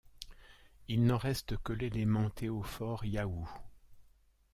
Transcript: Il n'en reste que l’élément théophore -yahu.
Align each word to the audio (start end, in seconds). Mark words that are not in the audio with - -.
Il 0.87 1.05
n'en 1.05 1.19
reste 1.19 1.57
que 1.57 1.73
l’élément 1.73 2.31
théophore 2.31 3.03
-yahu. 3.03 3.45